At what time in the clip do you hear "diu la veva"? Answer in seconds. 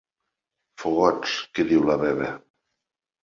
1.73-2.31